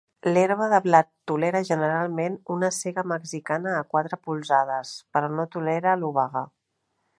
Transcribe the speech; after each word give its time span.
L'herba 0.27 0.67
de 0.69 0.77
blat 0.85 1.09
tolera 1.31 1.61
generalment 1.67 2.39
una 2.55 2.71
sega 2.79 3.05
mexicana 3.13 3.75
a 3.81 3.85
quatre 3.93 4.21
polzades, 4.29 4.97
però 5.13 5.33
no 5.37 5.49
tolera 5.57 5.97
l'obaga. 6.05 6.47